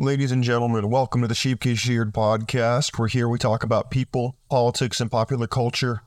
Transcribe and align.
Ladies 0.00 0.30
and 0.30 0.44
gentlemen, 0.44 0.90
welcome 0.90 1.22
to 1.22 1.26
the 1.26 1.34
Sheepkiss 1.34 1.78
Sheared 1.78 2.14
podcast. 2.14 2.96
We're 2.96 3.08
here, 3.08 3.28
we 3.28 3.36
talk 3.36 3.64
about 3.64 3.90
people, 3.90 4.36
politics, 4.48 5.00
and 5.00 5.10
popular 5.10 5.48
culture. 5.48 6.02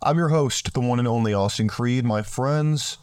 I'm 0.00 0.16
your 0.16 0.28
host, 0.28 0.72
the 0.72 0.80
one 0.80 1.00
and 1.00 1.08
only 1.08 1.34
Austin 1.34 1.66
Creed. 1.66 2.04
My 2.04 2.22
friends, 2.22 2.98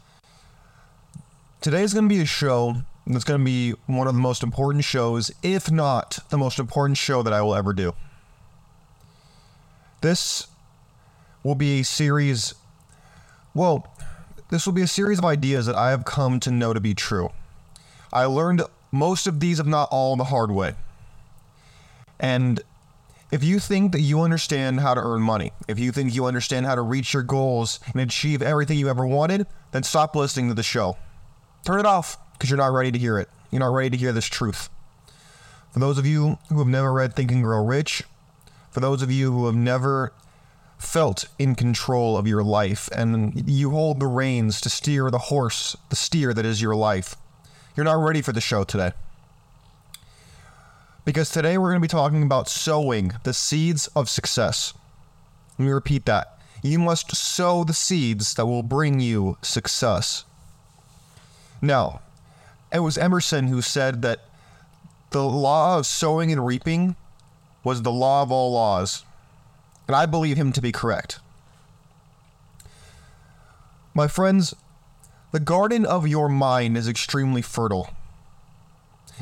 today 1.59 1.81
is 1.81 1.93
going 1.93 2.07
to 2.07 2.15
be 2.15 2.21
a 2.21 2.25
show 2.25 2.83
that's 3.05 3.25
going 3.25 3.41
to 3.41 3.45
be 3.45 3.71
one 3.87 4.07
of 4.07 4.13
the 4.13 4.21
most 4.21 4.41
important 4.41 4.85
shows, 4.85 5.29
if 5.43 5.69
not 5.69 6.19
the 6.29 6.37
most 6.37 6.57
important 6.57 6.97
show 6.97 7.21
that 7.21 7.33
I 7.33 7.41
will 7.41 7.53
ever 7.53 7.73
do. 7.73 7.93
This 9.99 10.47
will 11.43 11.55
be 11.55 11.81
a 11.81 11.83
series, 11.83 12.53
well, 13.53 13.93
this 14.51 14.65
will 14.65 14.71
be 14.71 14.83
a 14.83 14.87
series 14.87 15.19
of 15.19 15.25
ideas 15.25 15.65
that 15.65 15.75
I 15.75 15.89
have 15.89 16.05
come 16.05 16.39
to 16.39 16.49
know 16.49 16.73
to 16.73 16.79
be 16.79 16.93
true. 16.93 17.29
I 18.13 18.23
learned 18.23 18.61
most 18.91 19.27
of 19.27 19.39
these, 19.39 19.59
if 19.59 19.65
not 19.65 19.89
all, 19.91 20.15
the 20.15 20.25
hard 20.25 20.51
way. 20.51 20.75
And 22.19 22.61
if 23.31 23.43
you 23.43 23.59
think 23.59 23.91
that 23.91 24.01
you 24.01 24.21
understand 24.21 24.79
how 24.79 24.93
to 24.93 25.01
earn 25.01 25.21
money, 25.21 25.51
if 25.67 25.77
you 25.77 25.91
think 25.91 26.13
you 26.13 26.25
understand 26.25 26.65
how 26.65 26.75
to 26.75 26.81
reach 26.81 27.13
your 27.13 27.23
goals 27.23 27.79
and 27.93 28.01
achieve 28.01 28.41
everything 28.41 28.77
you 28.77 28.89
ever 28.89 29.05
wanted, 29.05 29.45
then 29.71 29.83
stop 29.83 30.15
listening 30.15 30.47
to 30.49 30.55
the 30.55 30.63
show. 30.63 30.97
Turn 31.65 31.79
it 31.79 31.85
off 31.85 32.17
because 32.33 32.49
you're 32.49 32.57
not 32.57 32.73
ready 32.73 32.91
to 32.91 32.99
hear 32.99 33.19
it. 33.19 33.29
You're 33.51 33.59
not 33.59 33.73
ready 33.73 33.91
to 33.91 33.97
hear 33.97 34.11
this 34.11 34.25
truth. 34.25 34.69
For 35.71 35.79
those 35.79 35.97
of 35.99 36.05
you 36.05 36.39
who 36.49 36.57
have 36.57 36.67
never 36.67 36.91
read 36.91 37.15
Think 37.15 37.31
and 37.31 37.43
Grow 37.43 37.63
Rich, 37.63 38.03
for 38.71 38.79
those 38.79 39.01
of 39.01 39.11
you 39.11 39.31
who 39.31 39.45
have 39.45 39.55
never 39.55 40.11
felt 40.79 41.25
in 41.37 41.53
control 41.55 42.17
of 42.17 42.25
your 42.25 42.43
life 42.43 42.89
and 42.95 43.47
you 43.47 43.69
hold 43.69 43.99
the 43.99 44.07
reins 44.07 44.61
to 44.61 44.69
steer 44.69 45.11
the 45.11 45.17
horse, 45.17 45.75
the 45.89 45.95
steer 45.95 46.33
that 46.33 46.45
is 46.45 46.61
your 46.61 46.75
life, 46.75 47.15
you're 47.75 47.83
not 47.83 47.93
ready 47.93 48.21
for 48.21 48.31
the 48.31 48.41
show 48.41 48.63
today. 48.63 48.91
Because 51.05 51.29
today 51.29 51.57
we're 51.57 51.69
going 51.69 51.81
to 51.81 51.85
be 51.85 51.87
talking 51.87 52.23
about 52.23 52.49
sowing 52.49 53.13
the 53.23 53.33
seeds 53.33 53.87
of 53.95 54.09
success. 54.09 54.73
Let 55.57 55.65
me 55.65 55.71
repeat 55.71 56.05
that. 56.05 56.39
You 56.61 56.77
must 56.77 57.15
sow 57.15 57.63
the 57.63 57.73
seeds 57.73 58.33
that 58.33 58.45
will 58.45 58.63
bring 58.63 58.99
you 58.99 59.37
success. 59.41 60.25
Now, 61.61 62.01
it 62.71 62.79
was 62.79 62.97
Emerson 62.97 63.47
who 63.47 63.61
said 63.61 64.01
that 64.01 64.25
the 65.11 65.23
law 65.23 65.77
of 65.77 65.85
sowing 65.85 66.31
and 66.31 66.45
reaping 66.45 66.95
was 67.63 67.81
the 67.81 67.91
law 67.91 68.21
of 68.21 68.31
all 68.31 68.51
laws. 68.51 69.03
And 69.87 69.95
I 69.95 70.05
believe 70.05 70.37
him 70.37 70.51
to 70.51 70.61
be 70.61 70.71
correct. 70.71 71.19
My 73.93 74.07
friends, 74.07 74.53
the 75.31 75.39
garden 75.39 75.85
of 75.85 76.07
your 76.07 76.27
mind 76.27 76.75
is 76.77 76.87
extremely 76.87 77.41
fertile. 77.41 77.89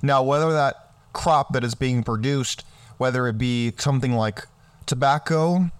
Now, 0.01 0.23
whether 0.23 0.51
that 0.51 0.91
crop 1.11 1.53
that 1.53 1.63
is 1.63 1.75
being 1.75 2.03
produced, 2.03 2.63
whether 2.97 3.27
it 3.27 3.37
be 3.37 3.73
something 3.77 4.13
like 4.13 4.45
tobacco 4.85 5.71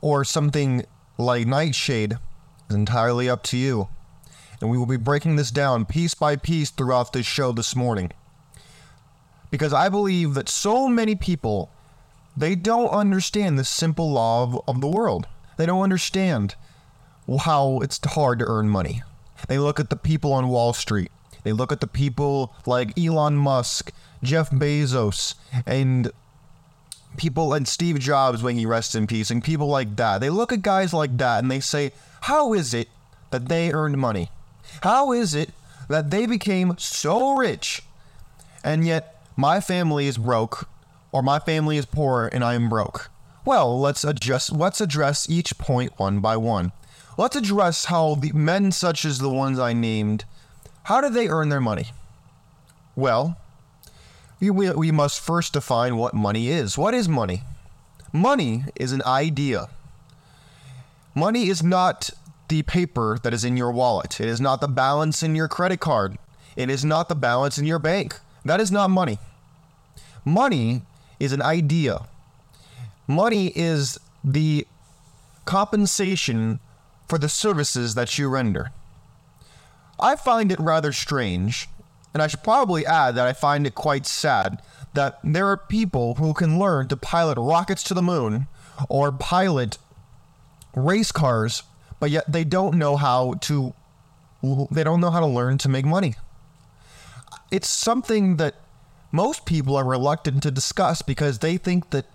or 0.00 0.24
something 0.24 0.84
like 1.18 1.46
nightshade, 1.46 2.18
is 2.70 2.76
entirely 2.76 3.28
up 3.28 3.42
to 3.44 3.56
you. 3.56 3.88
And 4.60 4.70
we 4.70 4.78
will 4.78 4.86
be 4.86 4.96
breaking 4.96 5.36
this 5.36 5.50
down 5.50 5.84
piece 5.84 6.14
by 6.14 6.36
piece 6.36 6.70
throughout 6.70 7.12
this 7.12 7.26
show 7.26 7.52
this 7.52 7.76
morning. 7.76 8.12
Because 9.50 9.72
I 9.72 9.88
believe 9.88 10.34
that 10.34 10.48
so 10.48 10.88
many 10.88 11.14
people, 11.14 11.70
they 12.36 12.54
don't 12.54 12.88
understand 12.88 13.58
the 13.58 13.64
simple 13.64 14.10
law 14.10 14.42
of, 14.42 14.60
of 14.66 14.80
the 14.80 14.88
world. 14.88 15.26
They 15.58 15.66
don't 15.66 15.82
understand 15.82 16.54
how 17.40 17.80
it's 17.82 18.00
hard 18.04 18.38
to 18.38 18.46
earn 18.46 18.68
money. 18.68 19.02
They 19.48 19.58
look 19.58 19.80
at 19.80 19.90
the 19.90 19.96
people 19.96 20.32
on 20.32 20.48
Wall 20.48 20.72
Street. 20.72 21.10
They 21.42 21.52
look 21.52 21.72
at 21.72 21.80
the 21.80 21.86
people 21.86 22.54
like 22.66 22.98
Elon 22.98 23.36
Musk, 23.36 23.92
Jeff 24.22 24.50
Bezos, 24.50 25.34
and 25.66 26.10
people 27.16 27.52
and 27.52 27.68
Steve 27.68 27.98
Jobs 27.98 28.42
when 28.42 28.56
he 28.56 28.66
rests 28.66 28.94
in 28.94 29.06
peace, 29.06 29.30
and 29.30 29.44
people 29.44 29.68
like 29.68 29.96
that. 29.96 30.20
They 30.20 30.30
look 30.30 30.52
at 30.52 30.62
guys 30.62 30.92
like 30.92 31.16
that 31.18 31.42
and 31.42 31.50
they 31.50 31.60
say, 31.60 31.92
How 32.22 32.52
is 32.54 32.74
it 32.74 32.88
that 33.30 33.48
they 33.48 33.72
earned 33.72 33.98
money? 33.98 34.30
How 34.82 35.12
is 35.12 35.34
it 35.34 35.50
that 35.88 36.10
they 36.10 36.26
became 36.26 36.76
so 36.78 37.36
rich 37.36 37.82
and 38.62 38.86
yet 38.86 39.22
my 39.36 39.60
family 39.60 40.06
is 40.06 40.16
broke 40.16 40.68
or 41.12 41.22
my 41.22 41.38
family 41.38 41.76
is 41.76 41.86
poor 41.86 42.28
and 42.32 42.42
I 42.42 42.54
am 42.54 42.68
broke? 42.68 43.10
Well, 43.44 43.78
let's 43.78 44.04
adjust 44.04 44.52
let's 44.52 44.80
address 44.80 45.28
each 45.28 45.58
point 45.58 45.98
one 45.98 46.20
by 46.20 46.36
one. 46.36 46.72
Let's 47.16 47.36
address 47.36 47.86
how 47.86 48.16
the 48.16 48.32
men 48.32 48.72
such 48.72 49.04
as 49.04 49.18
the 49.18 49.30
ones 49.30 49.58
I 49.58 49.72
named, 49.72 50.24
how 50.84 51.00
do 51.00 51.08
they 51.08 51.28
earn 51.28 51.48
their 51.48 51.60
money? 51.60 51.86
Well, 52.96 53.38
we, 54.40 54.50
we 54.50 54.90
must 54.90 55.20
first 55.20 55.52
define 55.52 55.96
what 55.96 56.14
money 56.14 56.48
is. 56.48 56.76
What 56.76 56.94
is 56.94 57.08
money? 57.08 57.42
Money 58.12 58.64
is 58.76 58.92
an 58.92 59.02
idea. 59.04 59.68
Money 61.14 61.48
is 61.48 61.62
not 61.62 62.10
the 62.48 62.62
paper 62.62 63.18
that 63.22 63.32
is 63.32 63.44
in 63.44 63.56
your 63.56 63.70
wallet. 63.70 64.20
It 64.20 64.28
is 64.28 64.40
not 64.40 64.60
the 64.60 64.68
balance 64.68 65.22
in 65.22 65.34
your 65.34 65.48
credit 65.48 65.80
card. 65.80 66.18
It 66.56 66.68
is 66.68 66.84
not 66.84 67.08
the 67.08 67.14
balance 67.14 67.58
in 67.58 67.64
your 67.64 67.78
bank. 67.78 68.18
That 68.44 68.60
is 68.60 68.70
not 68.70 68.90
money. 68.90 69.18
Money 70.24 70.82
is 71.18 71.32
an 71.32 71.42
idea. 71.42 72.00
Money 73.06 73.52
is 73.54 73.98
the 74.22 74.66
compensation 75.44 76.60
for 77.08 77.18
the 77.18 77.28
services 77.28 77.94
that 77.94 78.18
you 78.18 78.28
render. 78.28 78.70
I 79.98 80.16
find 80.16 80.50
it 80.50 80.58
rather 80.60 80.92
strange, 80.92 81.68
and 82.12 82.22
I 82.22 82.26
should 82.26 82.42
probably 82.42 82.84
add 82.86 83.14
that 83.14 83.26
I 83.26 83.32
find 83.32 83.66
it 83.66 83.74
quite 83.74 84.06
sad 84.06 84.62
that 84.94 85.18
there 85.24 85.48
are 85.48 85.56
people 85.56 86.14
who 86.14 86.32
can 86.32 86.58
learn 86.58 86.88
to 86.88 86.96
pilot 86.96 87.36
rockets 87.36 87.82
to 87.84 87.94
the 87.94 88.02
moon 88.02 88.46
or 88.88 89.12
pilot 89.12 89.78
race 90.74 91.12
cars, 91.12 91.64
but 92.00 92.10
yet 92.10 92.30
they 92.30 92.44
don't 92.44 92.76
know 92.76 92.96
how 92.96 93.34
to 93.42 93.74
they 94.70 94.84
don't 94.84 95.00
know 95.00 95.10
how 95.10 95.20
to 95.20 95.26
learn 95.26 95.56
to 95.58 95.68
make 95.68 95.86
money. 95.86 96.14
It's 97.50 97.68
something 97.68 98.36
that 98.36 98.54
most 99.10 99.46
people 99.46 99.76
are 99.76 99.84
reluctant 99.84 100.42
to 100.42 100.50
discuss 100.50 101.02
because 101.02 101.38
they 101.38 101.56
think 101.56 101.90
that 101.90 102.06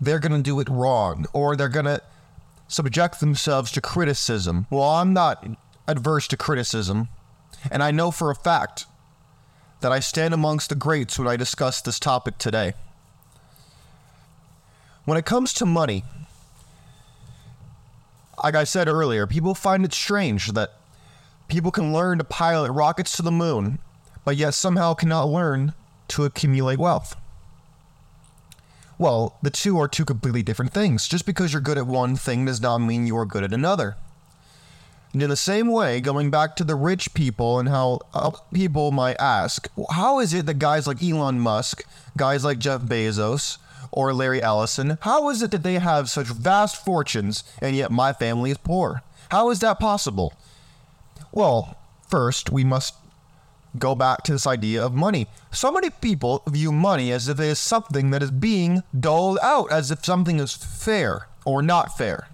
they're 0.00 0.18
going 0.18 0.32
to 0.32 0.42
do 0.42 0.58
it 0.60 0.68
wrong 0.68 1.26
or 1.32 1.54
they're 1.54 1.68
going 1.68 1.86
to 1.86 2.00
subject 2.68 3.20
themselves 3.20 3.70
to 3.72 3.80
criticism. 3.80 4.66
Well, 4.70 4.82
I'm 4.82 5.12
not 5.12 5.46
adverse 5.86 6.26
to 6.28 6.36
criticism, 6.36 7.08
and 7.70 7.82
I 7.82 7.90
know 7.90 8.10
for 8.10 8.30
a 8.30 8.34
fact 8.34 8.86
that 9.80 9.92
I 9.92 10.00
stand 10.00 10.34
amongst 10.34 10.68
the 10.68 10.74
greats 10.74 11.18
when 11.18 11.28
I 11.28 11.36
discuss 11.36 11.80
this 11.80 11.98
topic 11.98 12.38
today. 12.38 12.74
When 15.04 15.16
it 15.16 15.24
comes 15.24 15.52
to 15.54 15.66
money, 15.66 16.04
like 18.42 18.54
I 18.54 18.64
said 18.64 18.88
earlier, 18.88 19.26
people 19.26 19.54
find 19.54 19.84
it 19.84 19.94
strange 19.94 20.52
that 20.52 20.72
people 21.48 21.70
can 21.70 21.92
learn 21.92 22.18
to 22.18 22.24
pilot 22.24 22.72
rockets 22.72 23.16
to 23.16 23.22
the 23.22 23.30
moon, 23.30 23.78
but 24.24 24.36
yet 24.36 24.54
somehow 24.54 24.94
cannot 24.94 25.28
learn 25.28 25.74
to 26.08 26.24
accumulate 26.24 26.78
wealth. 26.78 27.16
Well, 28.98 29.36
the 29.42 29.50
two 29.50 29.78
are 29.78 29.88
two 29.88 30.04
completely 30.04 30.42
different 30.42 30.72
things. 30.72 31.06
Just 31.06 31.26
because 31.26 31.52
you're 31.52 31.62
good 31.62 31.78
at 31.78 31.86
one 31.86 32.16
thing 32.16 32.46
does 32.46 32.60
not 32.60 32.78
mean 32.78 33.06
you 33.06 33.16
are 33.16 33.26
good 33.26 33.44
at 33.44 33.52
another. 33.52 33.96
And 35.12 35.22
in 35.22 35.30
the 35.30 35.36
same 35.36 35.68
way, 35.68 36.00
going 36.00 36.30
back 36.30 36.56
to 36.56 36.64
the 36.64 36.74
rich 36.74 37.14
people 37.14 37.58
and 37.58 37.68
how 37.68 38.00
people 38.52 38.92
might 38.92 39.16
ask, 39.18 39.68
how 39.90 40.18
is 40.18 40.34
it 40.34 40.46
that 40.46 40.58
guys 40.58 40.86
like 40.86 41.02
Elon 41.02 41.40
Musk, 41.40 41.84
guys 42.16 42.44
like 42.44 42.58
Jeff 42.58 42.82
Bezos, 42.82 43.58
or 43.92 44.12
Larry 44.12 44.42
Ellison, 44.42 44.98
how 45.02 45.30
is 45.30 45.42
it 45.42 45.50
that 45.52 45.62
they 45.62 45.78
have 45.78 46.10
such 46.10 46.26
vast 46.26 46.84
fortunes 46.84 47.44
and 47.62 47.76
yet 47.76 47.90
my 47.90 48.12
family 48.12 48.50
is 48.50 48.58
poor? 48.58 49.02
How 49.30 49.50
is 49.50 49.60
that 49.60 49.78
possible? 49.78 50.34
Well, 51.32 51.76
first, 52.08 52.50
we 52.50 52.64
must 52.64 52.94
go 53.78 53.94
back 53.94 54.22
to 54.24 54.32
this 54.32 54.46
idea 54.46 54.84
of 54.84 54.94
money. 54.94 55.26
So 55.50 55.70
many 55.70 55.90
people 55.90 56.42
view 56.48 56.72
money 56.72 57.12
as 57.12 57.28
if 57.28 57.40
it 57.40 57.44
is 57.44 57.58
something 57.58 58.10
that 58.10 58.22
is 58.22 58.30
being 58.30 58.82
doled 58.98 59.38
out, 59.42 59.70
as 59.70 59.90
if 59.90 60.04
something 60.04 60.38
is 60.40 60.54
fair 60.54 61.28
or 61.44 61.62
not 61.62 61.96
fair. 61.96 62.28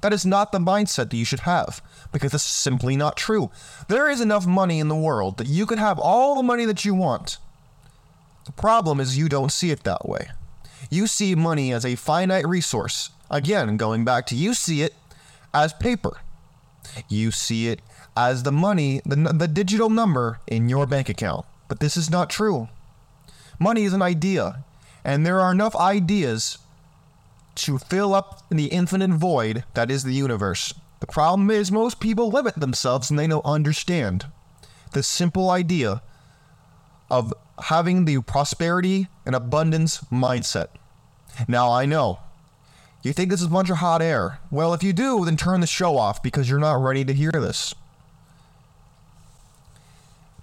That 0.00 0.12
is 0.12 0.26
not 0.26 0.52
the 0.52 0.58
mindset 0.58 1.10
that 1.10 1.16
you 1.16 1.24
should 1.24 1.40
have, 1.40 1.80
because 2.12 2.34
it's 2.34 2.44
simply 2.44 2.94
not 2.96 3.16
true. 3.16 3.50
There 3.88 4.10
is 4.10 4.20
enough 4.20 4.46
money 4.46 4.78
in 4.78 4.88
the 4.88 4.94
world 4.94 5.38
that 5.38 5.46
you 5.46 5.64
could 5.64 5.78
have 5.78 5.98
all 5.98 6.34
the 6.34 6.42
money 6.42 6.66
that 6.66 6.84
you 6.84 6.94
want. 6.94 7.38
The 8.44 8.52
problem 8.52 9.00
is 9.00 9.16
you 9.16 9.30
don't 9.30 9.50
see 9.50 9.70
it 9.70 9.84
that 9.84 10.06
way. 10.06 10.28
You 10.90 11.06
see 11.06 11.34
money 11.34 11.72
as 11.72 11.86
a 11.86 11.96
finite 11.96 12.46
resource. 12.46 13.10
Again, 13.30 13.78
going 13.78 14.04
back 14.04 14.26
to 14.26 14.34
you 14.34 14.52
see 14.52 14.82
it 14.82 14.94
as 15.54 15.72
paper. 15.72 16.18
You 17.08 17.30
see 17.30 17.68
it 17.68 17.80
as 18.16 18.42
the 18.42 18.52
money, 18.52 19.00
the, 19.04 19.16
the 19.16 19.48
digital 19.48 19.90
number 19.90 20.40
in 20.46 20.68
your 20.68 20.86
bank 20.86 21.08
account. 21.08 21.46
But 21.68 21.80
this 21.80 21.96
is 21.96 22.10
not 22.10 22.30
true. 22.30 22.68
Money 23.58 23.84
is 23.84 23.92
an 23.92 24.02
idea, 24.02 24.64
and 25.04 25.24
there 25.24 25.40
are 25.40 25.52
enough 25.52 25.76
ideas 25.76 26.58
to 27.56 27.78
fill 27.78 28.14
up 28.14 28.42
the 28.50 28.66
infinite 28.66 29.10
void 29.10 29.64
that 29.74 29.90
is 29.90 30.04
the 30.04 30.14
universe. 30.14 30.74
The 31.00 31.06
problem 31.06 31.50
is 31.50 31.70
most 31.70 32.00
people 32.00 32.30
limit 32.30 32.54
themselves 32.56 33.10
and 33.10 33.18
they 33.18 33.26
don't 33.26 33.44
understand 33.44 34.26
the 34.92 35.02
simple 35.02 35.50
idea 35.50 36.02
of 37.10 37.32
having 37.64 38.04
the 38.04 38.20
prosperity 38.22 39.08
and 39.26 39.34
abundance 39.34 40.00
mindset. 40.10 40.68
Now, 41.46 41.70
I 41.70 41.84
know 41.84 42.20
you 43.02 43.12
think 43.12 43.30
this 43.30 43.40
is 43.40 43.46
a 43.46 43.50
bunch 43.50 43.70
of 43.70 43.76
hot 43.76 44.00
air. 44.00 44.38
Well, 44.50 44.72
if 44.72 44.82
you 44.82 44.92
do, 44.92 45.24
then 45.24 45.36
turn 45.36 45.60
the 45.60 45.66
show 45.66 45.98
off 45.98 46.22
because 46.22 46.48
you're 46.48 46.58
not 46.58 46.82
ready 46.82 47.04
to 47.04 47.12
hear 47.12 47.32
this. 47.32 47.74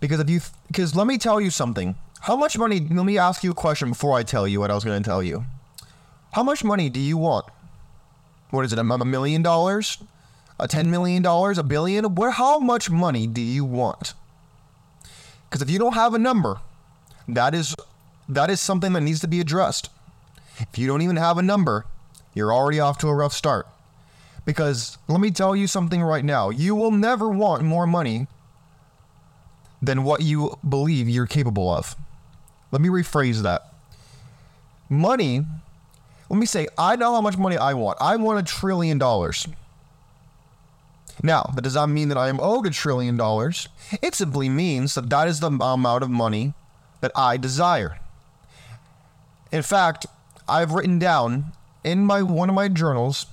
Because 0.02 0.20
if 0.20 0.30
you, 0.30 0.42
because 0.68 0.96
let 0.96 1.08
me 1.08 1.18
tell 1.18 1.40
you 1.40 1.50
something. 1.50 1.96
How 2.22 2.36
much 2.36 2.58
money? 2.58 2.80
Let 2.82 3.06
me 3.06 3.18
ask 3.18 3.44
you 3.44 3.52
a 3.52 3.56
question 3.56 3.90
before 3.90 4.18
I 4.18 4.24
tell 4.24 4.48
you 4.48 4.60
what 4.60 4.70
I 4.70 4.76
was 4.76 4.84
going 4.84 5.02
to 5.02 5.08
tell 5.08 5.24
you. 5.24 5.46
How 6.34 6.44
much 6.44 6.64
money 6.64 6.90
do 6.90 7.00
you 7.00 7.18
want? 7.18 7.46
What 8.50 8.66
is 8.66 8.74
it? 8.74 8.80
A 8.80 8.84
million 8.84 9.42
dollars? 9.42 10.04
A 10.60 10.68
ten 10.68 10.92
million 10.92 11.24
dollars? 11.24 11.58
A 11.58 11.64
billion? 11.64 12.16
Where? 12.16 12.32
How 12.32 12.60
much 12.60 12.90
money 12.90 13.28
do 13.28 13.42
you 13.42 13.64
want? 13.64 14.14
Because 15.50 15.62
if 15.62 15.70
you 15.70 15.80
don't 15.80 15.94
have 15.94 16.14
a 16.14 16.20
number, 16.20 16.60
that 17.28 17.54
is 17.54 17.76
that 18.28 18.50
is 18.50 18.60
something 18.60 18.94
that 18.94 19.02
needs 19.02 19.20
to 19.22 19.28
be 19.28 19.40
addressed. 19.40 19.90
If 20.60 20.78
you 20.78 20.88
don't 20.88 21.02
even 21.02 21.18
have 21.18 21.38
a 21.38 21.42
number, 21.42 21.86
you're 22.34 22.54
already 22.54 22.80
off 22.80 22.98
to 23.00 23.08
a 23.08 23.16
rough 23.16 23.34
start. 23.34 23.68
Because 24.46 24.98
let 25.08 25.20
me 25.20 25.30
tell 25.30 25.56
you 25.56 25.68
something 25.68 26.02
right 26.02 26.26
now 26.26 26.50
you 26.50 26.74
will 26.74 26.92
never 26.92 27.30
want 27.30 27.64
more 27.64 27.86
money 27.86 28.28
than 29.82 30.04
what 30.04 30.22
you 30.22 30.58
believe 30.68 31.10
you're 31.10 31.26
capable 31.26 31.70
of. 31.74 31.96
Let 32.72 32.82
me 32.82 32.90
rephrase 32.90 33.42
that. 33.42 33.74
Money, 34.90 35.46
let 36.30 36.38
me 36.38 36.46
say, 36.46 36.68
I 36.78 36.96
know 36.96 37.14
how 37.14 37.22
much 37.22 37.38
money 37.38 37.58
I 37.58 37.74
want. 37.74 37.98
I 38.00 38.16
want 38.16 38.40
a 38.40 38.44
trillion 38.44 38.98
dollars. 38.98 39.48
Now, 41.24 41.52
that 41.56 41.62
does 41.62 41.76
not 41.76 41.90
mean 41.90 42.10
that 42.10 42.18
I 42.18 42.30
am 42.30 42.40
owed 42.40 42.66
a 42.66 42.70
trillion 42.70 43.18
dollars. 43.18 43.68
It 44.02 44.16
simply 44.16 44.50
means 44.50 44.96
that 44.96 45.10
that 45.10 45.28
is 45.28 45.40
the 45.40 45.48
amount 45.48 46.04
of 46.04 46.10
money 46.10 46.54
that 47.02 47.12
I 47.16 47.38
desire. 47.38 48.00
In 49.52 49.62
fact, 49.62 50.06
I've 50.48 50.72
written 50.72 51.00
down 51.00 51.52
in 51.84 52.06
my 52.06 52.22
one 52.22 52.50
of 52.50 52.56
my 52.56 52.68
journals 52.68 53.26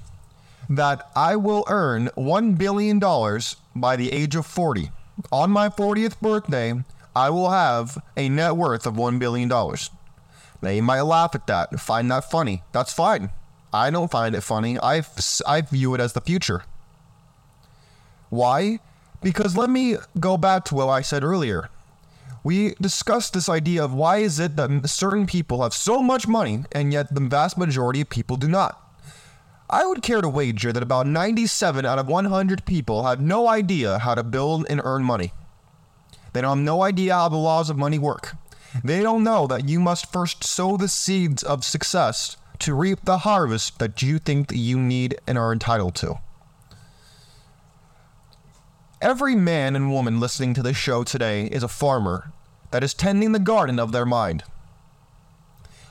that 0.68 1.08
I 1.14 1.36
will 1.36 1.64
earn 1.68 2.10
1 2.14 2.54
billion 2.54 2.98
dollars 2.98 3.56
by 3.74 3.96
the 3.96 4.12
age 4.12 4.36
of 4.36 4.44
40. 4.44 4.90
On 5.32 5.50
my 5.50 5.68
40th 5.68 6.20
birthday, 6.20 6.74
I 7.14 7.30
will 7.30 7.50
have 7.50 7.98
a 8.16 8.28
net 8.28 8.56
worth 8.56 8.86
of 8.86 8.96
1 8.96 9.18
billion 9.18 9.48
dollars. 9.48 9.90
Now 10.62 10.70
you 10.70 10.82
might 10.82 11.02
laugh 11.02 11.34
at 11.34 11.46
that, 11.46 11.78
find 11.80 12.10
that 12.10 12.30
funny. 12.30 12.62
That's 12.72 12.92
fine. 12.92 13.30
I 13.72 13.90
don't 13.90 14.10
find 14.10 14.34
it 14.34 14.40
funny. 14.40 14.78
I 14.78 15.02
I 15.46 15.60
view 15.60 15.94
it 15.94 16.00
as 16.00 16.12
the 16.12 16.20
future. 16.20 16.62
Why? 18.30 18.80
Because 19.22 19.56
let 19.56 19.70
me 19.70 19.96
go 20.18 20.36
back 20.36 20.64
to 20.66 20.74
what 20.74 20.88
I 20.88 21.02
said 21.02 21.24
earlier. 21.24 21.70
We 22.44 22.74
discussed 22.80 23.34
this 23.34 23.48
idea 23.48 23.84
of 23.84 23.92
why 23.92 24.18
is 24.18 24.38
it 24.38 24.56
that 24.56 24.88
certain 24.88 25.26
people 25.26 25.62
have 25.62 25.74
so 25.74 26.00
much 26.02 26.28
money 26.28 26.64
and 26.72 26.92
yet 26.92 27.14
the 27.14 27.20
vast 27.20 27.58
majority 27.58 28.00
of 28.00 28.08
people 28.08 28.36
do 28.36 28.48
not. 28.48 28.80
I 29.70 29.84
would 29.84 30.02
care 30.02 30.22
to 30.22 30.28
wager 30.28 30.72
that 30.72 30.82
about 30.82 31.06
97 31.06 31.84
out 31.84 31.98
of 31.98 32.06
100 32.06 32.64
people 32.64 33.04
have 33.04 33.20
no 33.20 33.48
idea 33.48 33.98
how 33.98 34.14
to 34.14 34.22
build 34.22 34.66
and 34.70 34.80
earn 34.82 35.04
money. 35.04 35.32
They 36.32 36.40
don't 36.40 36.58
have 36.58 36.64
no 36.64 36.82
idea 36.82 37.14
how 37.14 37.28
the 37.28 37.36
laws 37.36 37.68
of 37.68 37.76
money 37.76 37.98
work. 37.98 38.34
They 38.82 39.02
don't 39.02 39.24
know 39.24 39.46
that 39.46 39.68
you 39.68 39.78
must 39.80 40.12
first 40.12 40.42
sow 40.42 40.76
the 40.76 40.88
seeds 40.88 41.42
of 41.42 41.64
success 41.64 42.36
to 42.60 42.74
reap 42.74 43.04
the 43.04 43.18
harvest 43.18 43.78
that 43.78 44.00
you 44.02 44.18
think 44.18 44.48
that 44.48 44.56
you 44.56 44.78
need 44.78 45.18
and 45.26 45.36
are 45.36 45.52
entitled 45.52 45.94
to. 45.96 46.20
Every 49.00 49.36
man 49.36 49.76
and 49.76 49.92
woman 49.92 50.18
listening 50.18 50.54
to 50.54 50.62
this 50.62 50.76
show 50.76 51.04
today 51.04 51.46
is 51.46 51.62
a 51.62 51.68
farmer 51.68 52.32
that 52.70 52.82
is 52.82 52.94
tending 52.94 53.32
the 53.32 53.38
garden 53.38 53.78
of 53.78 53.92
their 53.92 54.06
mind. 54.06 54.44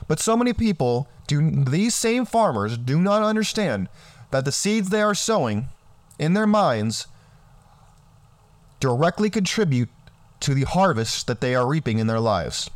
But 0.08 0.18
so 0.20 0.36
many 0.36 0.52
people 0.52 1.08
do 1.26 1.64
these 1.64 1.94
same 1.94 2.24
farmers 2.24 2.76
do 2.76 2.98
not 2.98 3.22
understand 3.22 3.88
that 4.30 4.44
the 4.44 4.52
seeds 4.52 4.88
they 4.88 5.02
are 5.02 5.14
sowing 5.14 5.68
in 6.18 6.34
their 6.34 6.46
minds 6.46 7.06
directly 8.80 9.30
contribute 9.30 9.90
to 10.40 10.54
the 10.54 10.64
harvest 10.64 11.26
that 11.26 11.40
they 11.40 11.54
are 11.54 11.66
reaping 11.66 11.98
in 11.98 12.06
their 12.06 12.20
lives. 12.20 12.70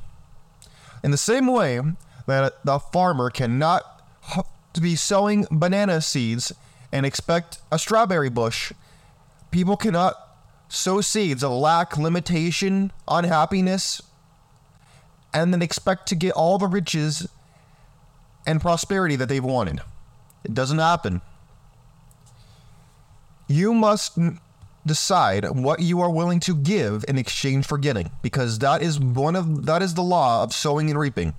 In 1.03 1.11
the 1.11 1.17
same 1.17 1.47
way 1.47 1.81
that 2.27 2.65
the 2.65 2.79
farmer 2.79 3.31
cannot 3.31 3.83
be 4.81 4.95
sowing 4.95 5.47
banana 5.51 6.01
seeds 6.01 6.53
and 6.93 7.05
expect 7.05 7.59
a 7.73 7.79
strawberry 7.79 8.29
bush 8.29 8.73
People 9.53 9.77
cannot 9.77 10.17
sow 10.71 11.03
seeds 11.03 11.45
of 11.45 11.53
lack, 11.53 11.99
limitation, 11.99 12.91
unhappiness, 13.07 14.01
and 15.33 15.53
then 15.53 15.63
expect 15.63 16.09
to 16.09 16.15
get 16.15 16.33
all 16.33 16.59
the 16.59 16.67
riches 16.67 17.29
and 18.47 18.61
prosperity 18.61 19.17
that 19.17 19.29
they've 19.29 19.45
wanted. 19.45 19.81
It 20.45 20.55
doesn't 20.55 20.79
happen. 20.79 21.21
You 23.47 23.75
must 23.75 24.19
decide 24.85 25.49
what 25.51 25.81
you 25.81 26.01
are 26.01 26.11
willing 26.11 26.41
to 26.41 26.57
give 26.57 27.05
in 27.07 27.19
exchange 27.19 27.67
for 27.67 27.79
getting 27.79 28.11
because 28.23 28.59
that 28.59 28.83
is 28.83 28.99
one 28.99 29.37
of 29.37 29.67
that 29.67 29.83
is 29.83 29.95
the 29.95 30.03
law 30.03 30.43
of 30.43 30.53
sowing 30.53 30.91
and 30.91 30.99
reaping. 30.99 31.35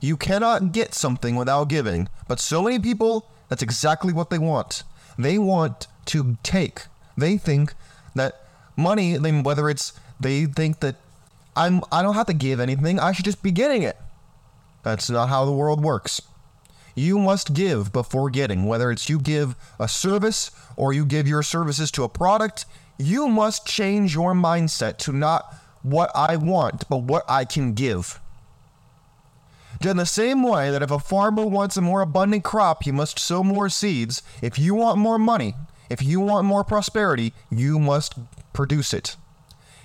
You 0.00 0.16
cannot 0.16 0.72
get 0.72 0.94
something 0.94 1.36
without 1.36 1.68
giving, 1.68 2.08
but 2.26 2.40
so 2.40 2.62
many 2.62 2.78
people 2.78 3.28
that's 3.48 3.62
exactly 3.62 4.12
what 4.12 4.30
they 4.30 4.38
want. 4.38 4.82
They 5.16 5.38
want 5.38 5.86
to 6.06 6.36
take 6.42 6.82
they 7.16 7.36
think 7.36 7.74
that 8.14 8.40
money, 8.76 9.16
whether 9.16 9.68
it's 9.70 9.92
they 10.18 10.46
think 10.46 10.80
that 10.80 10.96
I'm 11.56 11.82
I 11.92 12.02
don't 12.02 12.14
have 12.14 12.26
to 12.26 12.34
give 12.34 12.60
anything, 12.60 12.98
I 12.98 13.12
should 13.12 13.24
just 13.24 13.42
be 13.42 13.50
getting 13.50 13.82
it. 13.82 13.96
That's 14.82 15.08
not 15.08 15.28
how 15.28 15.44
the 15.44 15.52
world 15.52 15.82
works. 15.82 16.20
You 16.94 17.18
must 17.18 17.54
give 17.54 17.92
before 17.92 18.30
getting, 18.30 18.66
whether 18.66 18.90
it's 18.90 19.08
you 19.08 19.18
give 19.18 19.56
a 19.80 19.88
service 19.88 20.50
or 20.76 20.92
you 20.92 21.04
give 21.04 21.26
your 21.26 21.42
services 21.42 21.90
to 21.92 22.04
a 22.04 22.08
product, 22.08 22.66
you 22.98 23.26
must 23.28 23.66
change 23.66 24.14
your 24.14 24.32
mindset 24.32 24.98
to 24.98 25.12
not 25.12 25.52
what 25.82 26.10
I 26.14 26.36
want, 26.36 26.88
but 26.88 27.02
what 27.02 27.24
I 27.28 27.44
can 27.44 27.74
give. 27.74 28.20
In 29.80 29.96
the 29.96 30.06
same 30.06 30.42
way 30.42 30.70
that 30.70 30.82
if 30.82 30.90
a 30.90 30.98
farmer 30.98 31.44
wants 31.44 31.76
a 31.76 31.82
more 31.82 32.00
abundant 32.00 32.44
crop, 32.44 32.84
he 32.84 32.92
must 32.92 33.18
sow 33.18 33.42
more 33.42 33.68
seeds. 33.68 34.22
If 34.40 34.58
you 34.58 34.74
want 34.74 34.98
more 34.98 35.18
money, 35.18 35.54
if 35.90 36.02
you 36.02 36.20
want 36.20 36.46
more 36.46 36.64
prosperity, 36.64 37.34
you 37.50 37.78
must 37.78 38.14
produce 38.52 38.94
it. 38.94 39.16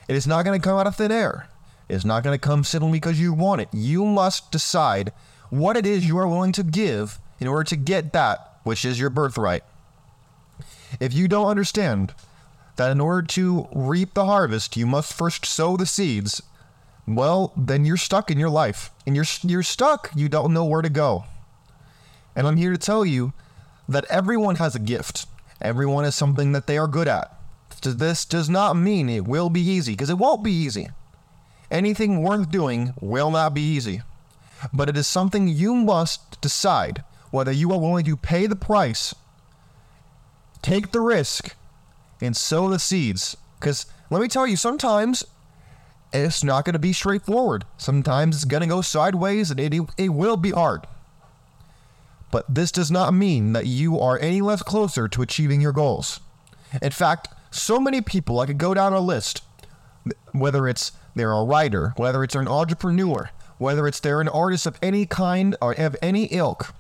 It 0.08 0.16
is 0.16 0.26
not 0.26 0.46
going 0.46 0.60
to 0.60 0.64
come 0.64 0.80
out 0.80 0.88
of 0.88 0.96
thin 0.96 1.12
air. 1.12 1.50
Is 1.90 2.06
not 2.06 2.24
going 2.24 2.38
to 2.38 2.48
come 2.48 2.64
simply 2.64 2.92
because 2.92 3.20
you 3.20 3.34
want 3.34 3.62
it. 3.62 3.70
You 3.74 4.06
must 4.06 4.52
decide 4.52 5.12
what 5.50 5.76
it 5.76 5.86
is 5.88 6.08
you 6.08 6.18
are 6.20 6.28
willing 6.28 6.52
to 6.54 6.64
give 6.64 7.20
in 7.40 7.48
order 7.48 7.64
to 7.64 7.76
get 7.76 8.14
that 8.14 8.60
which 8.64 8.86
is 8.86 9.00
your 9.00 9.10
birthright. 9.10 9.64
If 11.00 11.14
you 11.14 11.28
don't 11.28 11.48
understand 11.48 12.14
that 12.76 12.92
in 12.92 13.02
order 13.02 13.26
to 13.28 13.68
reap 13.74 14.14
the 14.14 14.26
harvest, 14.26 14.78
you 14.78 14.86
must 14.86 15.14
first 15.14 15.46
sow 15.46 15.78
the 15.78 15.86
seeds, 15.88 16.42
well, 17.08 17.54
then 17.58 17.86
you're 17.86 17.98
stuck 17.98 18.30
in 18.30 18.38
your 18.38 18.50
life. 18.50 18.92
And 19.08 19.16
you're, 19.16 19.26
you're 19.42 19.64
stuck. 19.64 20.12
You 20.16 20.30
don't 20.30 20.54
know 20.54 20.66
where 20.66 20.84
to 20.84 20.90
go. 20.90 21.26
And 22.36 22.48
I'm 22.48 22.58
here 22.58 22.72
to 22.72 22.78
tell 22.78 23.04
you 23.04 23.34
that 23.88 24.06
everyone 24.06 24.58
has 24.58 24.76
a 24.76 24.80
gift. 24.80 25.26
Everyone 25.60 26.06
is 26.06 26.14
something 26.14 26.52
that 26.52 26.68
they 26.68 26.78
are 26.78 26.88
good 26.88 27.08
at. 27.08 27.36
This 27.82 28.26
does 28.26 28.50
not 28.50 28.76
mean 28.76 29.10
it 29.10 29.26
will 29.26 29.50
be 29.50 29.62
easy, 29.62 29.94
because 29.94 30.10
it 30.10 30.18
won't 30.18 30.44
be 30.44 30.52
easy. 30.52 30.90
Anything 31.72 32.22
worth 32.22 32.50
doing 32.50 32.94
will 33.00 33.32
not 33.32 33.54
be 33.54 33.62
easy. 33.62 34.02
But 34.74 34.90
it 34.90 34.98
is 34.98 35.08
something 35.08 35.48
you 35.48 35.76
must 35.76 36.42
decide 36.42 37.04
whether 37.32 37.52
you 37.52 37.72
are 37.72 37.80
willing 37.80 38.06
to 38.06 38.18
pay 38.18 38.48
the 38.48 38.56
price, 38.56 39.14
take 40.62 40.92
the 40.92 41.02
risk, 41.02 41.56
and 42.22 42.36
sow 42.36 42.70
the 42.70 42.80
seeds. 42.80 43.38
Because 43.60 43.86
let 44.10 44.22
me 44.22 44.28
tell 44.28 44.48
you, 44.48 44.56
sometimes 44.56 45.24
it's 46.12 46.44
not 46.44 46.66
going 46.66 46.74
to 46.74 46.80
be 46.80 46.94
straightforward. 46.94 47.66
Sometimes 47.78 48.38
it's 48.38 48.46
going 48.46 48.62
to 48.62 48.68
go 48.68 48.82
sideways 48.82 49.52
and 49.52 49.60
it, 49.60 49.80
it 49.98 50.10
will 50.10 50.38
be 50.38 50.52
hard. 50.52 50.88
But 52.32 52.54
this 52.54 52.72
does 52.72 52.92
not 52.92 53.14
mean 53.14 53.54
that 53.54 53.66
you 53.66 54.00
are 54.00 54.20
any 54.20 54.42
less 54.42 54.62
closer 54.62 55.08
to 55.08 55.22
achieving 55.22 55.62
your 55.62 55.72
goals. 55.72 56.20
In 56.82 56.92
fact, 56.92 57.30
so 57.52 57.80
many 57.80 58.02
people, 58.02 58.40
I 58.40 58.46
could 58.46 58.60
go 58.60 58.74
down 58.74 58.94
a 58.94 59.00
list, 59.00 59.42
whether 60.32 60.68
it's 60.68 60.92
they're 61.20 61.32
a 61.32 61.44
writer, 61.44 61.94
whether 61.98 62.24
it's 62.24 62.36
an 62.36 62.48
entrepreneur, 62.48 63.30
whether 63.58 63.88
it's 63.88 64.00
they're 64.00 64.22
an 64.22 64.30
artist 64.30 64.66
of 64.66 64.80
any 64.82 65.06
kind 65.06 65.56
or 65.62 65.74
of 65.74 65.96
any 66.02 66.26
ilk, 66.26 66.74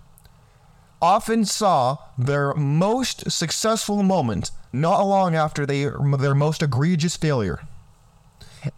often 1.02 1.46
saw 1.46 1.98
their 2.18 2.54
most 2.54 3.30
successful 3.30 4.02
moment 4.02 4.52
not 4.72 5.02
long 5.02 5.36
after 5.36 5.66
they, 5.66 5.84
their 6.18 6.36
most 6.36 6.62
egregious 6.62 7.18
failure. 7.18 7.62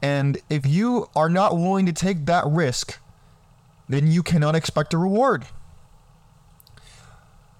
And 0.02 0.40
if 0.50 0.66
you 0.66 1.10
are 1.16 1.30
not 1.30 1.56
willing 1.56 1.86
to 1.86 1.94
take 1.94 2.26
that 2.26 2.46
risk, 2.46 3.00
then 3.90 4.08
you 4.08 4.24
cannot 4.24 4.56
expect 4.56 4.94
a 4.94 4.98
reward. 4.98 5.46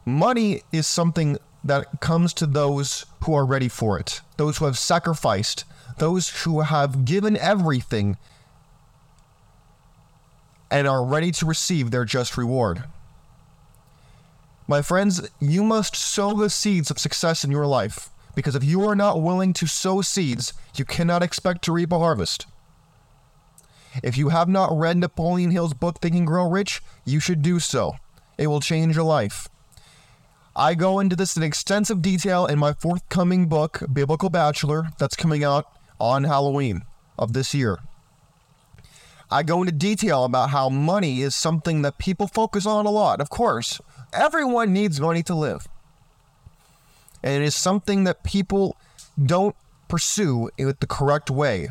Money 0.06 0.62
is 0.72 0.88
something 0.88 1.38
that 1.64 2.00
comes 2.00 2.34
to 2.34 2.46
those 2.46 3.06
who 3.24 3.34
are 3.34 3.46
ready 3.46 3.68
for 3.68 4.00
it, 4.00 4.22
those 4.38 4.58
who 4.58 4.66
have 4.66 4.78
sacrificed, 4.78 5.64
those 5.98 6.44
who 6.44 6.62
have 6.62 7.06
given 7.06 7.38
everything 7.38 8.18
and 10.72 10.88
are 10.88 11.06
ready 11.06 11.32
to 11.32 11.46
receive 11.46 11.92
their 11.92 12.06
just 12.06 12.38
reward. 12.38 12.84
My 14.68 14.82
friends, 14.82 15.30
you 15.40 15.64
must 15.64 15.96
sow 15.96 16.34
the 16.34 16.50
seeds 16.50 16.90
of 16.90 16.98
success 16.98 17.44
in 17.44 17.52
your 17.52 17.68
life 17.68 18.10
because 18.36 18.56
if 18.56 18.64
you 18.64 18.88
are 18.88 18.96
not 18.96 19.22
willing 19.22 19.54
to 19.54 19.68
sow 19.68 20.02
seeds, 20.02 20.54
you 20.76 20.86
cannot 20.86 21.22
expect 21.22 21.64
to 21.64 21.74
reap 21.74 21.92
a 21.92 22.00
harvest. 22.00 22.48
If 24.02 24.18
you 24.18 24.30
have 24.30 24.48
not 24.48 24.72
read 24.72 24.98
Napoleon 24.98 25.52
Hill's 25.52 25.74
book 25.74 26.00
Think 26.00 26.16
and 26.16 26.26
Grow 26.26 26.50
Rich, 26.50 26.82
you 27.04 27.20
should 27.20 27.42
do 27.42 27.60
so. 27.60 27.96
It 28.38 28.48
will 28.48 28.62
change 28.62 28.96
your 28.96 29.04
life. 29.04 29.50
I 30.56 30.74
go 30.74 31.00
into 31.00 31.16
this 31.16 31.38
in 31.38 31.44
extensive 31.44 32.02
detail 32.02 32.46
in 32.46 32.60
my 32.60 32.74
forthcoming 32.74 33.48
book, 33.48 33.84
Biblical 33.92 34.30
Bachelor, 34.30 34.90
that's 35.00 35.16
coming 35.16 35.46
out 35.46 35.66
on 35.98 36.26
Halloween 36.26 36.84
of 37.18 37.32
this 37.32 37.54
year. 37.54 37.80
I 39.30 39.44
go 39.44 39.62
into 39.62 39.72
detail 39.72 40.26
about 40.26 40.50
how 40.50 40.68
money 40.68 41.22
is 41.22 41.36
something 41.36 41.84
that 41.84 41.98
people 41.98 42.28
focus 42.28 42.66
on 42.66 42.86
a 42.86 42.92
lot. 42.92 43.22
Of 43.22 43.30
course, 43.30 43.80
everyone 44.12 44.74
needs 44.74 45.00
money 45.00 45.24
to 45.24 45.34
live. 45.34 45.70
And 47.24 47.42
it 47.42 47.46
is 47.46 47.56
something 47.56 48.04
that 48.04 48.24
people 48.24 48.76
don't 49.24 49.56
pursue 49.88 50.50
in 50.58 50.74
the 50.78 50.88
correct 50.88 51.30
way. 51.30 51.70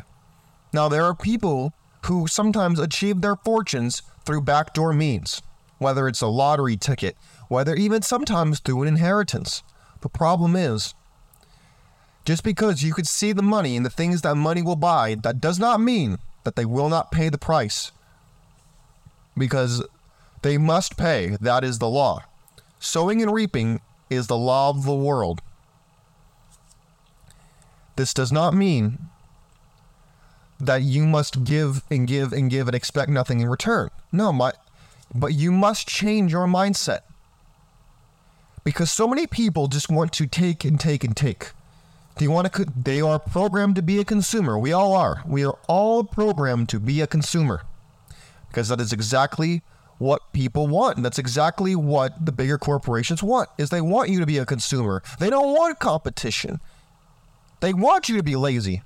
Now, 0.73 0.89
there 0.89 1.03
are 1.03 1.13
people 1.13 1.73
who 2.05 2.25
sometimes 2.25 2.79
achieve 2.79 3.21
their 3.21 3.35
fortunes 3.35 4.01
through 4.25 4.41
backdoor 4.41 4.91
means, 4.91 5.43
whether 5.77 6.07
it's 6.07 6.21
a 6.21 6.27
lottery 6.27 6.77
ticket, 6.77 7.15
whether 7.51 7.75
even 7.75 8.01
sometimes 8.01 8.61
through 8.61 8.81
an 8.81 8.87
inheritance. 8.87 9.61
The 9.99 10.07
problem 10.07 10.55
is, 10.55 10.93
just 12.23 12.45
because 12.45 12.81
you 12.81 12.93
could 12.93 13.07
see 13.07 13.33
the 13.33 13.43
money 13.43 13.75
and 13.75 13.85
the 13.85 13.89
things 13.89 14.21
that 14.21 14.35
money 14.35 14.61
will 14.61 14.77
buy, 14.77 15.15
that 15.15 15.41
does 15.41 15.59
not 15.59 15.81
mean 15.81 16.19
that 16.45 16.55
they 16.55 16.63
will 16.63 16.87
not 16.87 17.11
pay 17.11 17.27
the 17.27 17.37
price. 17.37 17.91
Because 19.37 19.85
they 20.43 20.57
must 20.57 20.95
pay, 20.95 21.35
that 21.41 21.65
is 21.65 21.79
the 21.79 21.89
law. 21.89 22.23
Sowing 22.79 23.21
and 23.21 23.33
reaping 23.33 23.81
is 24.09 24.27
the 24.27 24.37
law 24.37 24.69
of 24.69 24.85
the 24.85 24.95
world. 24.95 25.41
This 27.97 28.13
does 28.13 28.31
not 28.31 28.53
mean 28.53 28.97
that 30.57 30.83
you 30.83 31.05
must 31.05 31.43
give 31.43 31.83
and 31.91 32.07
give 32.07 32.31
and 32.31 32.49
give 32.49 32.69
and 32.69 32.75
expect 32.75 33.09
nothing 33.09 33.41
in 33.41 33.49
return. 33.49 33.89
No, 34.09 34.31
my 34.31 34.53
but 35.13 35.33
you 35.33 35.51
must 35.51 35.85
change 35.85 36.31
your 36.31 36.47
mindset. 36.47 37.01
Because 38.63 38.91
so 38.91 39.07
many 39.07 39.25
people 39.27 39.67
just 39.67 39.89
want 39.89 40.13
to 40.13 40.27
take 40.27 40.63
and 40.63 40.79
take 40.79 41.03
and 41.03 41.15
take. 41.15 41.51
You 42.19 42.29
want 42.29 42.53
to 42.53 42.65
they 42.75 43.01
are 43.01 43.17
programmed 43.17 43.75
to 43.77 43.81
be 43.81 43.99
a 43.99 44.05
consumer. 44.05 44.57
We 44.59 44.71
all 44.71 44.93
are. 44.93 45.23
We 45.25 45.43
are 45.43 45.57
all 45.67 46.03
programmed 46.03 46.69
to 46.69 46.79
be 46.79 47.01
a 47.01 47.07
consumer. 47.07 47.63
Because 48.47 48.67
that 48.67 48.79
is 48.79 48.93
exactly 48.93 49.63
what 49.97 50.31
people 50.31 50.67
want. 50.67 50.97
And 50.97 51.05
that's 51.05 51.17
exactly 51.17 51.75
what 51.75 52.23
the 52.23 52.31
bigger 52.31 52.59
corporations 52.59 53.23
want. 53.23 53.49
Is 53.57 53.71
they 53.71 53.81
want 53.81 54.09
you 54.09 54.19
to 54.19 54.27
be 54.27 54.37
a 54.37 54.45
consumer. 54.45 55.01
They 55.19 55.31
don't 55.31 55.55
want 55.55 55.79
competition. 55.79 56.59
They 57.59 57.73
want 57.73 58.07
you 58.07 58.17
to 58.17 58.23
be 58.23 58.35
lazy. 58.35 58.83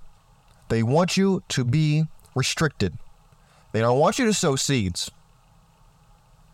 They 0.69 0.81
want 0.81 1.17
you 1.17 1.43
to 1.49 1.65
be 1.65 2.05
restricted. 2.35 2.97
They 3.73 3.81
don't 3.81 3.99
want 3.99 4.17
you 4.17 4.25
to 4.25 4.33
sow 4.33 4.55
seeds. 4.55 5.11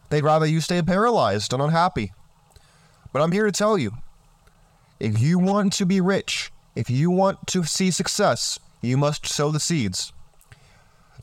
They'd 0.09 0.23
rather 0.23 0.45
you 0.45 0.61
stay 0.61 0.81
paralyzed 0.81 1.53
and 1.53 1.61
unhappy. 1.61 2.13
But 3.11 3.21
I'm 3.21 3.31
here 3.31 3.45
to 3.45 3.51
tell 3.51 3.77
you 3.77 3.93
if 4.99 5.19
you 5.19 5.39
want 5.39 5.73
to 5.73 5.85
be 5.85 5.99
rich, 5.99 6.51
if 6.75 6.89
you 6.89 7.11
want 7.11 7.47
to 7.47 7.63
see 7.63 7.91
success, 7.91 8.59
you 8.81 8.97
must 8.97 9.25
sow 9.25 9.51
the 9.51 9.59
seeds. 9.59 10.13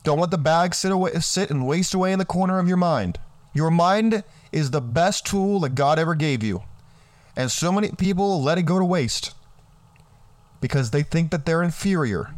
Don't 0.03 0.19
let 0.19 0.31
the 0.31 0.37
bag 0.37 0.73
sit 0.73 0.91
away, 0.91 1.11
sit 1.19 1.49
and 1.49 1.67
waste 1.67 1.93
away 1.93 2.13
in 2.13 2.19
the 2.19 2.25
corner 2.25 2.59
of 2.59 2.67
your 2.67 2.77
mind. 2.77 3.19
Your 3.53 3.71
mind 3.71 4.23
is 4.51 4.71
the 4.71 4.81
best 4.81 5.25
tool 5.25 5.59
that 5.61 5.75
God 5.75 5.99
ever 5.99 6.15
gave 6.15 6.43
you. 6.43 6.63
And 7.35 7.51
so 7.51 7.71
many 7.71 7.91
people 7.91 8.41
let 8.41 8.57
it 8.57 8.63
go 8.63 8.79
to 8.79 8.85
waste 8.85 9.33
because 10.61 10.91
they 10.91 11.03
think 11.03 11.31
that 11.31 11.45
they're 11.45 11.63
inferior. 11.63 12.33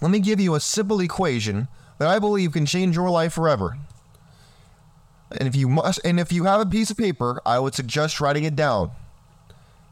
Let 0.00 0.10
me 0.10 0.20
give 0.20 0.40
you 0.40 0.54
a 0.54 0.60
simple 0.60 1.00
equation 1.00 1.68
that 1.98 2.08
I 2.08 2.18
believe 2.18 2.52
can 2.52 2.66
change 2.66 2.96
your 2.96 3.10
life 3.10 3.32
forever. 3.32 3.78
And 5.38 5.48
if 5.48 5.56
you 5.56 5.68
must 5.68 6.00
and 6.04 6.18
if 6.20 6.32
you 6.32 6.44
have 6.44 6.60
a 6.60 6.66
piece 6.66 6.90
of 6.90 6.96
paper, 6.96 7.40
I 7.44 7.58
would 7.58 7.74
suggest 7.74 8.20
writing 8.20 8.44
it 8.44 8.56
down. 8.56 8.90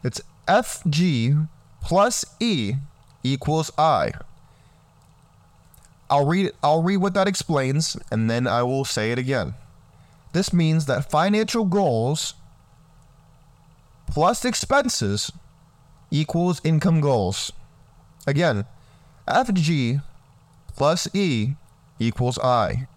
It's 0.02 0.20
FG 0.48 1.48
plus 1.82 2.24
E 2.40 2.74
equals 3.22 3.70
I. 3.78 4.12
I'll 6.08 6.26
read 6.26 6.52
I'll 6.62 6.82
read 6.82 6.98
what 6.98 7.14
that 7.14 7.28
explains 7.28 7.96
and 8.10 8.30
then 8.30 8.46
I 8.46 8.62
will 8.62 8.84
say 8.84 9.12
it 9.12 9.18
again. 9.18 9.54
This 10.32 10.52
means 10.52 10.86
that 10.86 11.10
financial 11.10 11.64
goals 11.64 12.34
plus 14.06 14.44
expenses 14.44 15.30
equals 16.10 16.60
income 16.64 17.00
goals. 17.00 17.52
Again, 18.26 18.64
FG 19.28 20.02
plus 20.76 21.08
E 21.14 21.54
equals 21.98 22.38
I. 22.38 22.88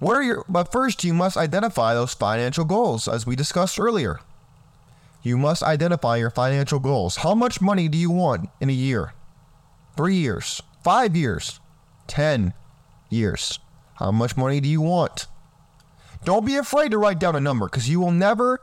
Your 0.00 0.44
but 0.48 0.70
first 0.70 1.04
you 1.04 1.12
must 1.12 1.36
identify 1.36 1.94
those 1.94 2.14
financial 2.14 2.64
goals 2.64 3.08
as 3.08 3.26
we 3.26 3.36
discussed 3.36 3.80
earlier. 3.80 4.20
You 5.22 5.36
must 5.36 5.62
identify 5.62 6.16
your 6.16 6.30
financial 6.30 6.78
goals. 6.78 7.16
How 7.16 7.34
much 7.34 7.60
money 7.60 7.88
do 7.88 7.98
you 7.98 8.10
want 8.10 8.48
in 8.60 8.70
a 8.70 8.72
year? 8.72 9.12
3 9.96 10.14
years, 10.14 10.62
5 10.84 11.16
years, 11.16 11.58
10 12.06 12.54
years. 13.10 13.58
How 13.94 14.12
much 14.12 14.36
money 14.36 14.60
do 14.60 14.68
you 14.68 14.80
want? 14.80 15.26
Don't 16.24 16.46
be 16.46 16.56
afraid 16.56 16.92
to 16.92 16.98
write 16.98 17.18
down 17.18 17.34
a 17.34 17.40
number 17.40 17.68
cuz 17.68 17.88
you 17.88 17.98
will 17.98 18.12
never 18.12 18.60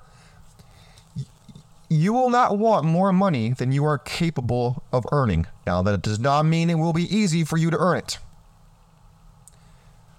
you 1.89 2.13
will 2.13 2.29
not 2.29 2.57
want 2.57 2.85
more 2.85 3.13
money 3.13 3.51
than 3.51 3.71
you 3.71 3.85
are 3.85 3.97
capable 3.97 4.83
of 4.91 5.05
earning. 5.11 5.45
Now, 5.67 5.81
that 5.83 6.01
does 6.01 6.19
not 6.19 6.45
mean 6.45 6.69
it 6.69 6.75
will 6.75 6.93
be 6.93 7.15
easy 7.15 7.43
for 7.43 7.57
you 7.57 7.69
to 7.69 7.77
earn 7.77 7.97
it. 7.97 8.17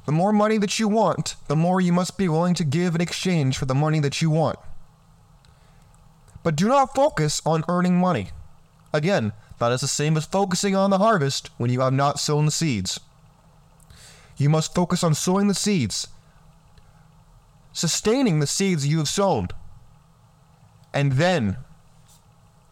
The 0.07 0.13
more 0.13 0.33
money 0.33 0.59
that 0.59 0.79
you 0.79 0.89
want, 0.89 1.35
the 1.49 1.57
more 1.57 1.81
you 1.81 1.93
must 1.93 2.17
be 2.17 2.29
willing 2.29 2.55
to 2.55 2.65
give 2.65 2.95
in 2.95 3.01
exchange 3.01 3.59
for 3.59 3.67
the 3.67 3.75
money 3.75 4.01
that 4.01 4.23
you 4.23 4.31
want. 4.31 4.59
But 6.43 6.57
do 6.57 6.69
not 6.69 6.95
focus 6.95 7.43
on 7.45 7.65
earning 7.69 7.99
money. 7.99 8.31
Again, 8.93 9.33
that 9.59 9.73
is 9.73 9.81
the 9.81 9.89
same 9.89 10.17
as 10.17 10.27
focusing 10.27 10.77
on 10.77 10.91
the 10.91 10.99
harvest 10.99 11.51
when 11.59 11.71
you 11.71 11.81
have 11.81 11.93
not 11.93 12.21
sown 12.21 12.45
the 12.45 12.51
seeds. 12.51 13.01
You 14.37 14.49
must 14.49 14.75
focus 14.75 15.03
on 15.03 15.15
sowing 15.15 15.49
the 15.49 15.55
seeds, 15.55 16.09
sustaining 17.73 18.41
the 18.41 18.47
seeds 18.47 18.87
you 18.87 18.99
have 18.99 19.09
sown 19.09 19.49
and 20.97 21.13
then, 21.13 21.59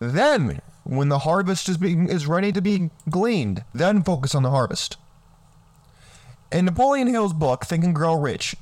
then, 0.01 0.63
when 0.83 1.11
the 1.11 1.21
harvest 1.21 1.69
is 1.69 1.77
being 1.77 2.09
is 2.09 2.27
ready 2.27 2.53
to 2.53 2.63
be 2.63 2.89
gleaned, 3.11 3.65
then 3.75 4.03
focus 4.03 4.35
on 4.35 4.43
the 4.43 4.51
harvest. 4.51 4.97
In 6.55 6.67
Napoleon 6.67 7.09
Hill's 7.09 7.33
book, 7.33 7.65
Think 7.65 7.83
and 7.83 7.93
Grow 7.93 8.15
Rich, 8.15 8.55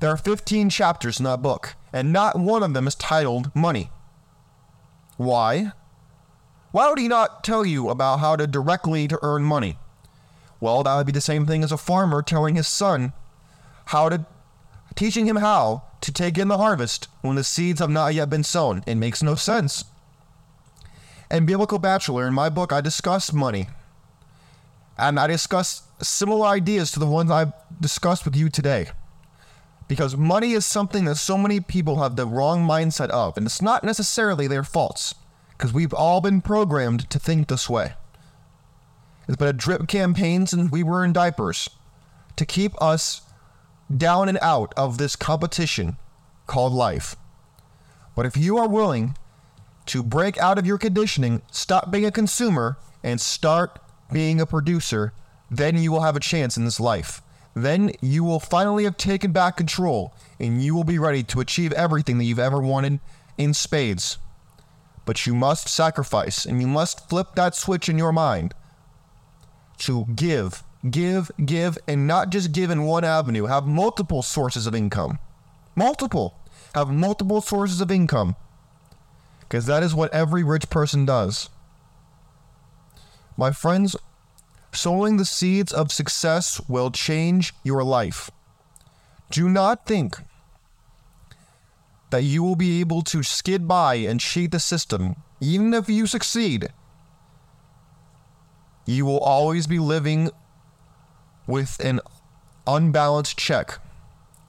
there 0.00 0.10
are 0.10 0.18
15 0.18 0.68
chapters 0.68 1.18
in 1.18 1.24
that 1.24 1.40
book, 1.40 1.76
and 1.94 2.12
not 2.12 2.38
one 2.38 2.62
of 2.62 2.74
them 2.74 2.86
is 2.86 2.94
titled 2.94 3.50
Money. 3.56 3.88
Why? 5.16 5.72
Why 6.72 6.90
would 6.90 6.98
he 6.98 7.08
not 7.08 7.42
tell 7.42 7.64
you 7.64 7.88
about 7.88 8.20
how 8.20 8.36
to 8.36 8.46
directly 8.46 9.08
to 9.08 9.18
earn 9.22 9.44
money? 9.44 9.78
Well, 10.60 10.82
that 10.82 10.94
would 10.94 11.06
be 11.06 11.12
the 11.12 11.22
same 11.22 11.46
thing 11.46 11.64
as 11.64 11.72
a 11.72 11.78
farmer 11.78 12.20
telling 12.20 12.54
his 12.54 12.68
son 12.68 13.14
how 13.86 14.10
to 14.10 14.26
teaching 14.94 15.24
him 15.24 15.36
how 15.36 15.84
to 16.02 16.12
take 16.12 16.36
in 16.36 16.48
the 16.48 16.58
harvest 16.58 17.08
when 17.22 17.36
the 17.36 17.44
seeds 17.44 17.80
have 17.80 17.88
not 17.88 18.12
yet 18.12 18.28
been 18.28 18.44
sown. 18.44 18.84
It 18.86 18.96
makes 18.96 19.22
no 19.22 19.36
sense. 19.36 19.86
And 21.30 21.46
Biblical 21.46 21.78
Bachelor, 21.78 22.26
in 22.26 22.34
my 22.34 22.50
book, 22.50 22.74
I 22.74 22.82
discuss 22.82 23.32
money. 23.32 23.68
And 24.98 25.18
I 25.18 25.26
discuss 25.28 25.87
similar 26.00 26.46
ideas 26.46 26.92
to 26.92 27.00
the 27.00 27.06
ones 27.06 27.30
I've 27.30 27.52
discussed 27.80 28.24
with 28.24 28.36
you 28.36 28.48
today. 28.48 28.88
Because 29.88 30.16
money 30.16 30.52
is 30.52 30.66
something 30.66 31.06
that 31.06 31.16
so 31.16 31.38
many 31.38 31.60
people 31.60 32.02
have 32.02 32.16
the 32.16 32.26
wrong 32.26 32.66
mindset 32.66 33.08
of, 33.08 33.36
and 33.36 33.46
it's 33.46 33.62
not 33.62 33.84
necessarily 33.84 34.46
their 34.46 34.64
faults, 34.64 35.14
because 35.56 35.72
we've 35.72 35.94
all 35.94 36.20
been 36.20 36.40
programmed 36.40 37.08
to 37.10 37.18
think 37.18 37.48
this 37.48 37.68
way. 37.70 37.94
It's 39.26 39.36
been 39.36 39.48
a 39.48 39.52
drip 39.52 39.88
campaign 39.88 40.46
since 40.46 40.70
we 40.70 40.82
were 40.82 41.04
in 41.04 41.12
diapers 41.12 41.68
to 42.36 42.46
keep 42.46 42.80
us 42.82 43.22
down 43.94 44.28
and 44.28 44.38
out 44.42 44.72
of 44.76 44.98
this 44.98 45.16
competition 45.16 45.96
called 46.46 46.72
life. 46.72 47.16
But 48.14 48.26
if 48.26 48.36
you 48.36 48.58
are 48.58 48.68
willing 48.68 49.16
to 49.86 50.02
break 50.02 50.36
out 50.38 50.58
of 50.58 50.66
your 50.66 50.78
conditioning, 50.78 51.42
stop 51.50 51.90
being 51.90 52.04
a 52.04 52.10
consumer, 52.10 52.76
and 53.02 53.20
start 53.20 53.78
being 54.12 54.40
a 54.40 54.46
producer, 54.46 55.12
then 55.50 55.76
you 55.76 55.92
will 55.92 56.02
have 56.02 56.16
a 56.16 56.20
chance 56.20 56.56
in 56.56 56.64
this 56.64 56.80
life. 56.80 57.22
Then 57.54 57.92
you 58.00 58.22
will 58.22 58.40
finally 58.40 58.84
have 58.84 58.96
taken 58.96 59.32
back 59.32 59.56
control 59.56 60.14
and 60.38 60.62
you 60.62 60.74
will 60.74 60.84
be 60.84 60.98
ready 60.98 61.22
to 61.24 61.40
achieve 61.40 61.72
everything 61.72 62.18
that 62.18 62.24
you've 62.24 62.38
ever 62.38 62.60
wanted 62.60 63.00
in 63.36 63.54
spades. 63.54 64.18
But 65.04 65.26
you 65.26 65.34
must 65.34 65.68
sacrifice 65.68 66.44
and 66.44 66.60
you 66.60 66.66
must 66.66 67.08
flip 67.08 67.28
that 67.34 67.54
switch 67.54 67.88
in 67.88 67.98
your 67.98 68.12
mind 68.12 68.54
to 69.78 70.04
give 70.14 70.62
give, 70.90 71.30
give, 71.44 71.78
and 71.86 72.06
not 72.06 72.30
just 72.30 72.52
give 72.52 72.70
in 72.70 72.84
one 72.84 73.04
avenue. 73.04 73.46
Have 73.46 73.66
multiple 73.66 74.22
sources 74.22 74.66
of 74.66 74.74
income. 74.74 75.18
Multiple. 75.74 76.38
Have 76.74 76.90
multiple 76.90 77.40
sources 77.40 77.80
of 77.80 77.90
income. 77.90 78.36
Because 79.40 79.66
that 79.66 79.82
is 79.82 79.94
what 79.94 80.12
every 80.12 80.44
rich 80.44 80.68
person 80.70 81.04
does. 81.04 81.48
My 83.36 83.52
friends, 83.52 83.96
sowing 84.78 85.16
the 85.16 85.24
seeds 85.24 85.72
of 85.72 85.90
success 85.90 86.60
will 86.68 86.90
change 86.90 87.52
your 87.64 87.82
life. 87.82 88.30
Do 89.30 89.48
not 89.48 89.86
think 89.86 90.16
that 92.10 92.22
you 92.22 92.42
will 92.42 92.56
be 92.56 92.80
able 92.80 93.02
to 93.02 93.22
skid 93.22 93.66
by 93.66 93.96
and 93.96 94.20
cheat 94.20 94.52
the 94.52 94.60
system, 94.60 95.16
even 95.40 95.74
if 95.74 95.88
you 95.88 96.06
succeed. 96.06 96.68
You 98.86 99.04
will 99.04 99.18
always 99.18 99.66
be 99.66 99.78
living 99.78 100.30
with 101.46 101.78
an 101.80 102.00
unbalanced 102.66 103.36
check, 103.36 103.78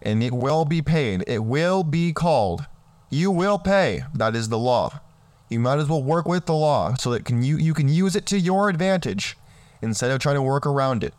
and 0.02 0.24
it 0.24 0.34
will 0.34 0.64
be 0.64 0.82
paid. 0.82 1.24
It 1.28 1.44
will 1.44 1.84
be 1.84 2.14
called. 2.14 2.66
You 3.10 3.32
will 3.32 3.58
pay. 3.58 4.04
That 4.14 4.36
is 4.36 4.50
the 4.50 4.60
law. 4.60 5.02
You 5.50 5.60
might 5.60 5.80
as 5.80 5.90
well 5.90 6.04
work 6.04 6.28
with 6.28 6.46
the 6.46 6.54
law 6.54 6.94
so 6.94 7.10
that 7.12 7.26
can 7.26 7.42
you, 7.42 7.58
you 7.58 7.74
can 7.74 7.90
use 7.90 8.16
it 8.16 8.28
to 8.28 8.40
your 8.40 8.70
advantage 8.70 9.36
instead 9.82 10.12
of 10.12 10.20
trying 10.20 10.36
to 10.36 10.42
work 10.42 10.66
around 10.66 11.04
it. 11.04 11.14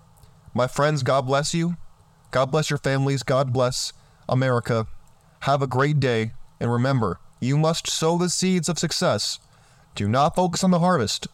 My 0.54 0.66
friends, 0.66 1.02
God 1.02 1.26
bless 1.26 1.54
you. 1.54 1.76
God 2.30 2.46
bless 2.46 2.70
your 2.70 2.78
families. 2.78 3.22
God 3.22 3.52
bless 3.52 3.92
America. 4.28 4.86
Have 5.40 5.62
a 5.62 5.66
great 5.66 6.00
day. 6.00 6.32
And 6.60 6.70
remember, 6.70 7.18
you 7.40 7.56
must 7.56 7.88
sow 7.88 8.18
the 8.18 8.28
seeds 8.28 8.68
of 8.68 8.78
success. 8.78 9.38
Do 9.94 10.08
not 10.08 10.36
focus 10.36 10.62
on 10.62 10.70
the 10.70 10.78
harvest. 10.78 11.28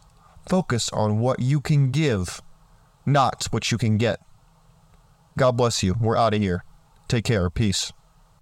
Focus 0.49 0.89
on 0.91 1.19
what 1.19 1.41
you 1.41 1.61
can 1.61 1.91
give, 1.91 2.41
not 3.05 3.47
what 3.51 3.73
you 3.73 3.79
can 3.79 3.99
get. 3.99 4.21
God 5.37 5.53
bless 5.53 5.83
you. 5.83 5.95
We're 6.01 6.17
out 6.17 6.35
of 6.35 6.41
here. 6.41 6.65
Take 7.09 7.25
care. 7.25 7.51
Peace. 7.51 7.93